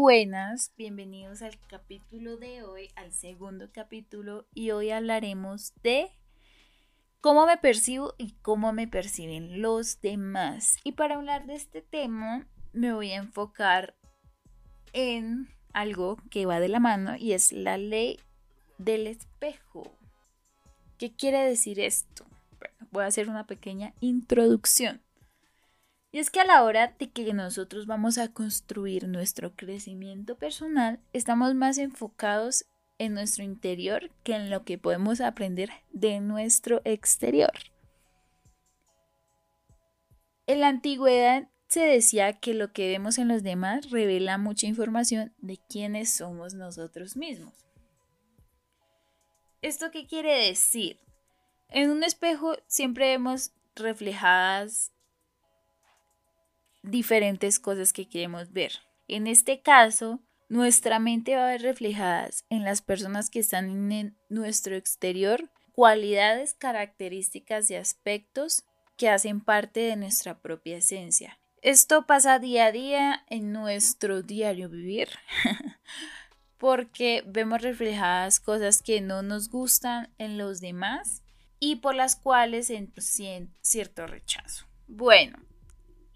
Buenas, 0.00 0.72
bienvenidos 0.76 1.42
al 1.42 1.58
capítulo 1.66 2.36
de 2.36 2.62
hoy, 2.62 2.88
al 2.94 3.12
segundo 3.12 3.72
capítulo, 3.72 4.46
y 4.54 4.70
hoy 4.70 4.92
hablaremos 4.92 5.72
de 5.82 6.12
cómo 7.20 7.46
me 7.46 7.56
percibo 7.56 8.14
y 8.16 8.34
cómo 8.40 8.72
me 8.72 8.86
perciben 8.86 9.60
los 9.60 10.00
demás. 10.00 10.76
Y 10.84 10.92
para 10.92 11.16
hablar 11.16 11.46
de 11.46 11.56
este 11.56 11.82
tema, 11.82 12.46
me 12.72 12.92
voy 12.92 13.10
a 13.10 13.16
enfocar 13.16 13.96
en 14.92 15.48
algo 15.72 16.16
que 16.30 16.46
va 16.46 16.60
de 16.60 16.68
la 16.68 16.78
mano 16.78 17.16
y 17.16 17.32
es 17.32 17.50
la 17.50 17.76
ley 17.76 18.20
del 18.78 19.08
espejo. 19.08 19.82
¿Qué 20.96 21.12
quiere 21.12 21.38
decir 21.44 21.80
esto? 21.80 22.24
Bueno, 22.60 22.88
voy 22.92 23.02
a 23.02 23.08
hacer 23.08 23.28
una 23.28 23.48
pequeña 23.48 23.92
introducción. 23.98 25.02
Y 26.10 26.20
es 26.20 26.30
que 26.30 26.40
a 26.40 26.44
la 26.44 26.62
hora 26.64 26.94
de 26.98 27.10
que 27.10 27.34
nosotros 27.34 27.86
vamos 27.86 28.16
a 28.16 28.28
construir 28.28 29.08
nuestro 29.08 29.54
crecimiento 29.54 30.36
personal, 30.36 31.00
estamos 31.12 31.54
más 31.54 31.76
enfocados 31.76 32.64
en 32.98 33.14
nuestro 33.14 33.44
interior 33.44 34.10
que 34.24 34.34
en 34.34 34.50
lo 34.50 34.64
que 34.64 34.78
podemos 34.78 35.20
aprender 35.20 35.70
de 35.92 36.20
nuestro 36.20 36.80
exterior. 36.84 37.52
En 40.46 40.60
la 40.60 40.68
antigüedad 40.68 41.48
se 41.68 41.80
decía 41.80 42.32
que 42.32 42.54
lo 42.54 42.72
que 42.72 42.88
vemos 42.88 43.18
en 43.18 43.28
los 43.28 43.42
demás 43.42 43.90
revela 43.90 44.38
mucha 44.38 44.66
información 44.66 45.34
de 45.36 45.58
quiénes 45.68 46.10
somos 46.10 46.54
nosotros 46.54 47.18
mismos. 47.18 47.52
¿Esto 49.60 49.90
qué 49.90 50.06
quiere 50.06 50.46
decir? 50.46 50.98
En 51.68 51.90
un 51.90 52.02
espejo 52.02 52.56
siempre 52.66 53.08
vemos 53.08 53.52
reflejadas 53.74 54.92
diferentes 56.82 57.58
cosas 57.58 57.92
que 57.92 58.08
queremos 58.08 58.52
ver. 58.52 58.72
En 59.06 59.26
este 59.26 59.62
caso, 59.62 60.20
nuestra 60.48 60.98
mente 60.98 61.36
va 61.36 61.48
a 61.48 61.52
ver 61.52 61.62
reflejadas 61.62 62.44
en 62.48 62.64
las 62.64 62.82
personas 62.82 63.30
que 63.30 63.40
están 63.40 63.92
en 63.92 64.16
nuestro 64.28 64.76
exterior 64.76 65.50
cualidades, 65.78 66.54
características 66.54 67.70
y 67.70 67.76
aspectos 67.76 68.64
que 68.96 69.08
hacen 69.08 69.40
parte 69.40 69.78
de 69.78 69.94
nuestra 69.94 70.40
propia 70.40 70.78
esencia. 70.78 71.38
Esto 71.62 72.04
pasa 72.04 72.40
día 72.40 72.66
a 72.66 72.72
día 72.72 73.24
en 73.28 73.52
nuestro 73.52 74.22
diario 74.22 74.68
vivir, 74.68 75.08
porque 76.58 77.22
vemos 77.26 77.62
reflejadas 77.62 78.40
cosas 78.40 78.82
que 78.82 79.00
no 79.00 79.22
nos 79.22 79.50
gustan 79.50 80.12
en 80.18 80.36
los 80.36 80.60
demás 80.60 81.22
y 81.60 81.76
por 81.76 81.94
las 81.94 82.16
cuales 82.16 82.66
sentimos 82.66 83.16
cierto 83.60 84.06
rechazo. 84.08 84.66
Bueno, 84.88 85.38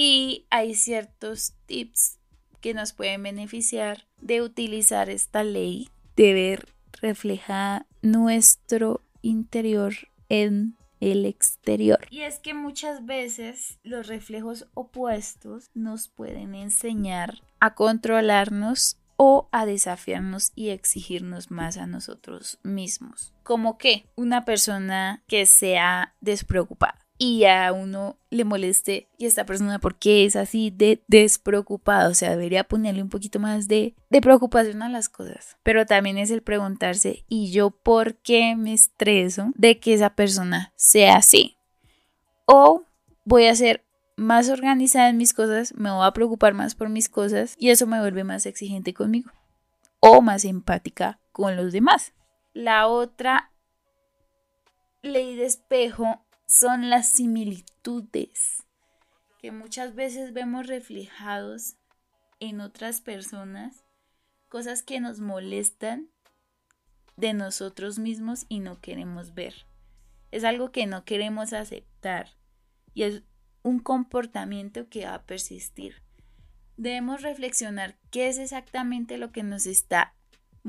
y 0.00 0.46
hay 0.50 0.76
ciertos 0.76 1.54
tips 1.66 2.18
que 2.60 2.72
nos 2.72 2.92
pueden 2.92 3.20
beneficiar 3.24 4.06
de 4.20 4.42
utilizar 4.42 5.10
esta 5.10 5.42
ley, 5.42 5.88
de 6.14 6.34
ver 6.34 6.68
reflejada 6.92 7.84
nuestro 8.00 9.00
interior 9.22 9.94
en 10.28 10.76
el 11.00 11.26
exterior. 11.26 12.06
Y 12.10 12.20
es 12.20 12.38
que 12.38 12.54
muchas 12.54 13.06
veces 13.06 13.80
los 13.82 14.06
reflejos 14.06 14.68
opuestos 14.74 15.68
nos 15.74 16.06
pueden 16.06 16.54
enseñar 16.54 17.42
a 17.58 17.74
controlarnos 17.74 18.98
o 19.16 19.48
a 19.50 19.66
desafiarnos 19.66 20.52
y 20.54 20.68
exigirnos 20.68 21.50
más 21.50 21.76
a 21.76 21.88
nosotros 21.88 22.60
mismos. 22.62 23.32
Como 23.42 23.78
que 23.78 24.06
una 24.14 24.44
persona 24.44 25.24
que 25.26 25.44
sea 25.44 26.14
despreocupada 26.20 26.97
y 27.18 27.44
a 27.44 27.72
uno 27.72 28.16
le 28.30 28.44
moleste 28.44 29.08
y 29.18 29.26
esta 29.26 29.44
persona 29.44 29.80
porque 29.80 30.24
es 30.24 30.36
así 30.36 30.70
de 30.70 31.02
despreocupada, 31.08 32.08
o 32.08 32.14
sea, 32.14 32.30
debería 32.30 32.64
ponerle 32.64 33.02
un 33.02 33.08
poquito 33.08 33.40
más 33.40 33.66
de, 33.66 33.96
de 34.08 34.20
preocupación 34.20 34.82
a 34.82 34.88
las 34.88 35.08
cosas. 35.08 35.56
Pero 35.64 35.84
también 35.84 36.16
es 36.16 36.30
el 36.30 36.42
preguntarse, 36.42 37.24
¿y 37.28 37.50
yo 37.50 37.70
por 37.70 38.14
qué 38.16 38.54
me 38.56 38.72
estreso 38.72 39.50
de 39.56 39.80
que 39.80 39.94
esa 39.94 40.10
persona 40.10 40.72
sea 40.76 41.16
así? 41.16 41.56
O 42.46 42.84
voy 43.24 43.46
a 43.46 43.54
ser 43.56 43.84
más 44.16 44.48
organizada 44.48 45.08
en 45.08 45.16
mis 45.16 45.34
cosas, 45.34 45.74
me 45.74 45.90
voy 45.90 46.06
a 46.06 46.12
preocupar 46.12 46.54
más 46.54 46.74
por 46.74 46.88
mis 46.88 47.08
cosas 47.08 47.54
y 47.58 47.70
eso 47.70 47.86
me 47.86 48.00
vuelve 48.00 48.24
más 48.24 48.46
exigente 48.46 48.94
conmigo 48.94 49.30
o 50.00 50.22
más 50.22 50.44
empática 50.44 51.20
con 51.32 51.56
los 51.56 51.72
demás. 51.72 52.12
La 52.52 52.86
otra 52.86 53.52
ley 55.02 55.36
de 55.36 55.46
espejo 55.46 56.24
son 56.48 56.88
las 56.88 57.06
similitudes 57.06 58.64
que 59.38 59.52
muchas 59.52 59.94
veces 59.94 60.32
vemos 60.32 60.66
reflejados 60.66 61.76
en 62.40 62.62
otras 62.62 63.02
personas, 63.02 63.84
cosas 64.48 64.82
que 64.82 64.98
nos 64.98 65.20
molestan 65.20 66.08
de 67.16 67.34
nosotros 67.34 67.98
mismos 67.98 68.46
y 68.48 68.60
no 68.60 68.80
queremos 68.80 69.34
ver. 69.34 69.66
Es 70.30 70.42
algo 70.42 70.72
que 70.72 70.86
no 70.86 71.04
queremos 71.04 71.52
aceptar 71.52 72.30
y 72.94 73.02
es 73.02 73.22
un 73.62 73.78
comportamiento 73.78 74.88
que 74.88 75.04
va 75.04 75.14
a 75.14 75.26
persistir. 75.26 76.02
Debemos 76.78 77.20
reflexionar 77.20 77.98
qué 78.10 78.28
es 78.28 78.38
exactamente 78.38 79.18
lo 79.18 79.32
que 79.32 79.42
nos 79.42 79.66
está 79.66 80.14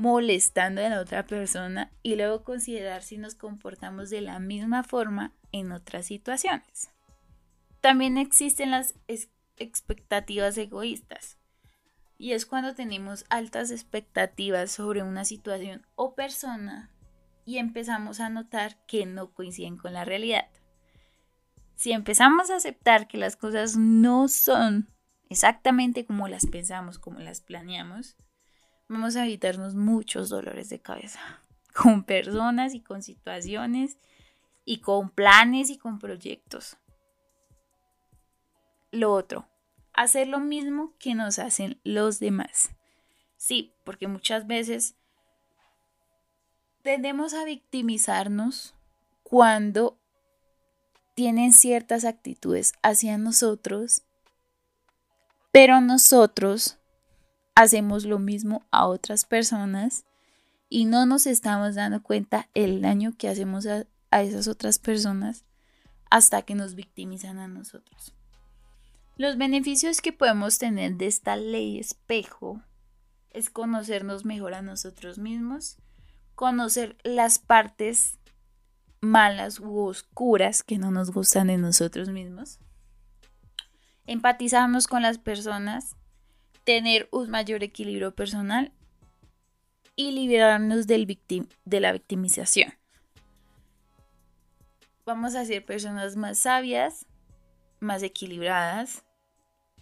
molestando 0.00 0.80
a 0.82 0.88
la 0.88 0.98
otra 0.98 1.26
persona 1.26 1.92
y 2.02 2.16
luego 2.16 2.42
considerar 2.42 3.02
si 3.02 3.18
nos 3.18 3.34
comportamos 3.34 4.08
de 4.08 4.22
la 4.22 4.38
misma 4.38 4.82
forma 4.82 5.34
en 5.52 5.72
otras 5.72 6.06
situaciones. 6.06 6.90
También 7.82 8.16
existen 8.16 8.70
las 8.70 8.94
expectativas 9.58 10.56
egoístas 10.56 11.36
y 12.16 12.32
es 12.32 12.46
cuando 12.46 12.74
tenemos 12.74 13.26
altas 13.28 13.70
expectativas 13.70 14.70
sobre 14.70 15.02
una 15.02 15.26
situación 15.26 15.86
o 15.96 16.14
persona 16.14 16.90
y 17.44 17.58
empezamos 17.58 18.20
a 18.20 18.30
notar 18.30 18.78
que 18.86 19.04
no 19.04 19.34
coinciden 19.34 19.76
con 19.76 19.92
la 19.92 20.06
realidad. 20.06 20.48
Si 21.74 21.92
empezamos 21.92 22.48
a 22.48 22.56
aceptar 22.56 23.06
que 23.06 23.18
las 23.18 23.36
cosas 23.36 23.76
no 23.76 24.28
son 24.28 24.88
exactamente 25.28 26.06
como 26.06 26.26
las 26.26 26.46
pensamos, 26.46 26.98
como 26.98 27.18
las 27.18 27.42
planeamos, 27.42 28.16
vamos 28.90 29.14
a 29.14 29.24
evitarnos 29.24 29.76
muchos 29.76 30.28
dolores 30.28 30.68
de 30.68 30.80
cabeza 30.80 31.20
con 31.74 32.02
personas 32.02 32.74
y 32.74 32.80
con 32.80 33.02
situaciones 33.02 33.98
y 34.64 34.80
con 34.80 35.10
planes 35.10 35.70
y 35.70 35.78
con 35.78 35.98
proyectos. 35.98 36.76
Lo 38.90 39.12
otro, 39.12 39.46
hacer 39.92 40.26
lo 40.26 40.40
mismo 40.40 40.92
que 40.98 41.14
nos 41.14 41.38
hacen 41.38 41.80
los 41.84 42.18
demás. 42.18 42.70
Sí, 43.36 43.72
porque 43.84 44.08
muchas 44.08 44.48
veces 44.48 44.96
tendemos 46.82 47.32
a 47.32 47.44
victimizarnos 47.44 48.74
cuando 49.22 49.96
tienen 51.14 51.52
ciertas 51.52 52.04
actitudes 52.04 52.72
hacia 52.82 53.18
nosotros, 53.18 54.02
pero 55.52 55.80
nosotros 55.80 56.79
hacemos 57.60 58.06
lo 58.06 58.18
mismo 58.18 58.64
a 58.70 58.86
otras 58.86 59.26
personas 59.26 60.06
y 60.70 60.86
no 60.86 61.04
nos 61.04 61.26
estamos 61.26 61.74
dando 61.74 62.02
cuenta 62.02 62.48
el 62.54 62.80
daño 62.80 63.12
que 63.18 63.28
hacemos 63.28 63.66
a, 63.66 63.84
a 64.10 64.22
esas 64.22 64.48
otras 64.48 64.78
personas 64.78 65.44
hasta 66.08 66.40
que 66.40 66.54
nos 66.54 66.74
victimizan 66.74 67.38
a 67.38 67.48
nosotros. 67.48 68.14
Los 69.18 69.36
beneficios 69.36 70.00
que 70.00 70.14
podemos 70.14 70.56
tener 70.56 70.94
de 70.96 71.06
esta 71.06 71.36
ley 71.36 71.78
espejo 71.78 72.62
es 73.28 73.50
conocernos 73.50 74.24
mejor 74.24 74.54
a 74.54 74.62
nosotros 74.62 75.18
mismos, 75.18 75.76
conocer 76.34 76.96
las 77.04 77.38
partes 77.38 78.18
malas 79.02 79.60
u 79.60 79.80
oscuras 79.80 80.62
que 80.62 80.78
no 80.78 80.90
nos 80.90 81.10
gustan 81.10 81.48
de 81.48 81.58
nosotros 81.58 82.08
mismos, 82.08 82.58
empatizarnos 84.06 84.86
con 84.86 85.02
las 85.02 85.18
personas, 85.18 85.94
tener 86.70 87.08
un 87.10 87.28
mayor 87.30 87.64
equilibrio 87.64 88.14
personal 88.14 88.70
y 89.96 90.12
liberarnos 90.12 90.86
del 90.86 91.18
de 91.64 91.80
la 91.80 91.90
victimización. 91.90 92.74
Vamos 95.04 95.34
a 95.34 95.44
ser 95.44 95.64
personas 95.64 96.14
más 96.14 96.38
sabias, 96.38 97.06
más 97.80 98.04
equilibradas 98.04 99.02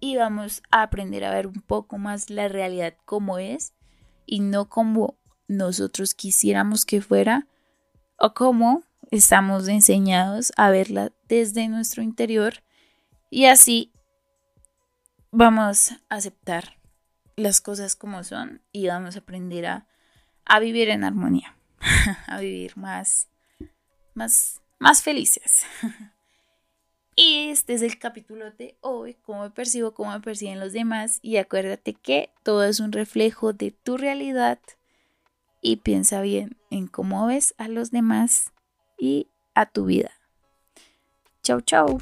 y 0.00 0.16
vamos 0.16 0.62
a 0.70 0.80
aprender 0.80 1.22
a 1.24 1.34
ver 1.34 1.46
un 1.46 1.60
poco 1.60 1.98
más 1.98 2.30
la 2.30 2.48
realidad 2.48 2.94
como 3.04 3.36
es 3.36 3.74
y 4.24 4.40
no 4.40 4.70
como 4.70 5.18
nosotros 5.48 6.14
quisiéramos 6.14 6.86
que 6.86 7.02
fuera 7.02 7.46
o 8.18 8.32
como 8.32 8.84
estamos 9.10 9.68
enseñados 9.68 10.50
a 10.56 10.70
verla 10.70 11.12
desde 11.28 11.68
nuestro 11.68 12.02
interior 12.02 12.62
y 13.28 13.44
así 13.44 13.89
vamos 15.30 15.92
a 16.08 16.16
aceptar 16.16 16.78
las 17.36 17.60
cosas 17.60 17.96
como 17.96 18.24
son 18.24 18.62
y 18.72 18.88
vamos 18.88 19.16
a 19.16 19.20
aprender 19.20 19.66
a, 19.66 19.86
a 20.44 20.60
vivir 20.60 20.88
en 20.88 21.04
armonía, 21.04 21.56
a 22.26 22.40
vivir 22.40 22.76
más, 22.76 23.28
más 24.14 24.60
más 24.80 25.02
felices. 25.02 25.64
Y 27.16 27.50
este 27.50 27.74
es 27.74 27.82
el 27.82 27.98
capítulo 27.98 28.50
de 28.52 28.78
hoy, 28.80 29.12
cómo 29.12 29.42
me 29.42 29.50
percibo, 29.50 29.92
cómo 29.92 30.10
me 30.12 30.20
perciben 30.20 30.58
los 30.58 30.72
demás. 30.72 31.18
Y 31.20 31.36
acuérdate 31.36 31.92
que 31.92 32.32
todo 32.42 32.64
es 32.64 32.80
un 32.80 32.92
reflejo 32.92 33.52
de 33.52 33.72
tu 33.72 33.98
realidad. 33.98 34.58
Y 35.60 35.78
piensa 35.78 36.22
bien 36.22 36.56
en 36.70 36.86
cómo 36.86 37.26
ves 37.26 37.54
a 37.58 37.68
los 37.68 37.90
demás 37.90 38.52
y 38.96 39.28
a 39.54 39.66
tu 39.66 39.84
vida. 39.84 40.12
Chau, 41.42 41.60
chau. 41.60 42.00